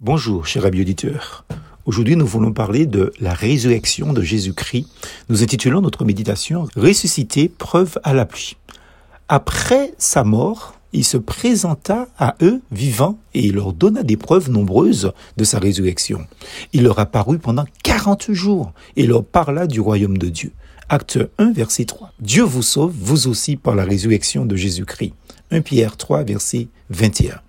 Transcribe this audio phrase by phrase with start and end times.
[0.00, 1.44] Bonjour, cher ami auditeur.
[1.86, 4.88] Aujourd'hui, nous voulons parler de la résurrection de Jésus-Christ.
[5.28, 8.56] Nous intitulons notre méditation Ressuscité, preuve à la pluie.
[9.28, 14.50] Après sa mort, il se présenta à eux vivants et il leur donna des preuves
[14.50, 16.26] nombreuses de sa résurrection.
[16.72, 20.50] Il leur apparut pendant 40 jours et leur parla du royaume de Dieu.
[20.88, 22.12] Acte 1, verset 3.
[22.18, 25.14] Dieu vous sauve, vous aussi, par la résurrection de Jésus-Christ.
[25.52, 27.40] 1 Pierre 3, verset 21.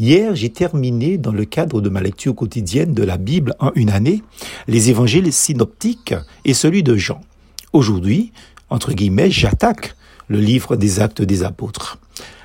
[0.00, 3.90] Hier, j'ai terminé, dans le cadre de ma lecture quotidienne de la Bible en une
[3.90, 4.22] année,
[4.68, 7.20] les évangiles synoptiques et celui de Jean.
[7.72, 8.30] Aujourd'hui,
[8.70, 9.96] entre guillemets, j'attaque
[10.28, 11.98] le livre des actes des apôtres.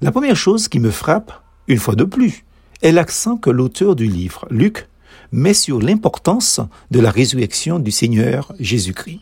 [0.00, 1.38] La première chose qui me frappe,
[1.68, 2.46] une fois de plus,
[2.80, 4.88] est l'accent que l'auteur du livre, Luc,
[5.30, 9.20] met sur l'importance de la résurrection du Seigneur Jésus-Christ.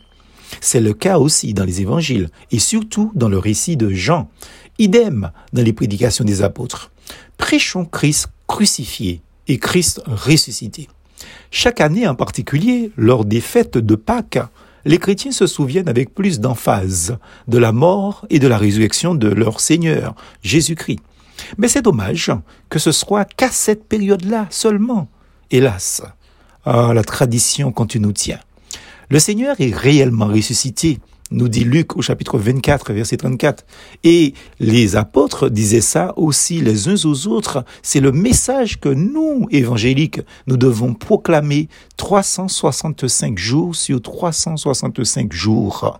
[0.61, 4.29] C'est le cas aussi dans les évangiles et surtout dans le récit de Jean.
[4.79, 6.92] Idem dans les prédications des apôtres.
[7.37, 10.87] Prêchons Christ crucifié et Christ ressuscité.
[11.51, 14.39] Chaque année en particulier, lors des fêtes de Pâques,
[14.85, 19.29] les chrétiens se souviennent avec plus d'emphase de la mort et de la résurrection de
[19.29, 20.99] leur Seigneur, Jésus-Christ.
[21.57, 22.31] Mais c'est dommage
[22.69, 25.07] que ce soit qu'à cette période-là seulement.
[25.51, 26.01] Hélas,
[26.65, 28.39] ah, la tradition quand nous tient.
[29.09, 30.99] Le Seigneur est réellement ressuscité,
[31.33, 33.65] nous dit Luc au chapitre 24, verset 34.
[34.03, 37.65] Et les apôtres disaient ça aussi les uns aux autres.
[37.81, 41.67] C'est le message que nous, évangéliques, nous devons proclamer
[41.97, 45.99] 365 jours sur 365 jours.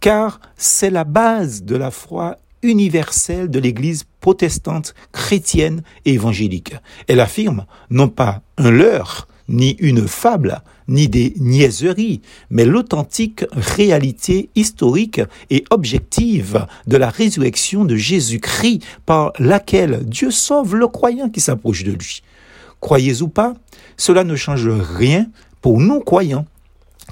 [0.00, 6.74] Car c'est la base de la foi universelle de l'Église protestante, chrétienne et évangélique.
[7.08, 14.50] Elle affirme non pas un leurre, ni une fable, ni des niaiseries, mais l'authentique réalité
[14.56, 21.40] historique et objective de la résurrection de Jésus-Christ par laquelle Dieu sauve le croyant qui
[21.40, 22.22] s'approche de lui.
[22.80, 23.54] Croyez ou pas,
[23.96, 25.26] cela ne change rien
[25.60, 26.46] pour nous croyants,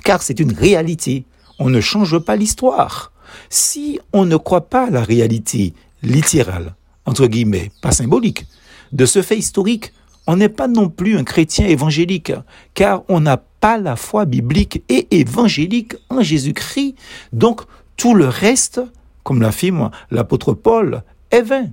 [0.02, 1.24] car c'est une réalité.
[1.58, 3.12] On ne change pas l'histoire.
[3.48, 6.74] Si on ne croit pas à la réalité littérale,
[7.06, 8.46] entre guillemets, pas symbolique,
[8.92, 9.92] de ce fait historique,
[10.30, 12.32] on n'est pas non plus un chrétien évangélique,
[12.74, 16.94] car on n'a pas la foi biblique et évangélique en Jésus-Christ.
[17.32, 17.62] Donc,
[17.96, 18.80] tout le reste,
[19.24, 21.02] comme l'affirme l'apôtre Paul,
[21.32, 21.70] est vain.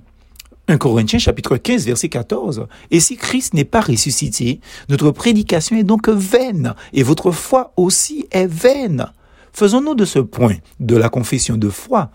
[0.66, 2.66] 1 Corinthiens chapitre 15 verset 14.
[2.90, 4.58] Et si Christ n'est pas ressuscité,
[4.88, 9.06] notre prédication est donc vaine et votre foi aussi est vaine.
[9.52, 12.10] Faisons-nous de ce point de la confession de foi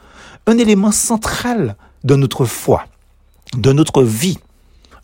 [0.45, 2.83] un élément central de notre foi,
[3.55, 4.39] de notre vie.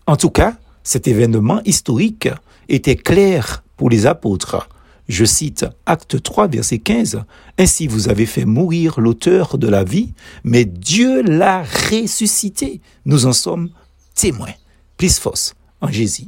[0.06, 0.56] En tout cas,
[0.90, 2.30] cet événement historique
[2.68, 4.68] était clair pour les apôtres.
[5.08, 7.22] Je cite Acte 3, verset 15.
[7.60, 10.14] Ainsi vous avez fait mourir l'auteur de la vie,
[10.44, 12.82] mais Dieu l'a ressuscité.
[13.06, 13.70] Nous en sommes
[14.16, 14.56] témoins.
[14.98, 16.26] Plus force en Jésus.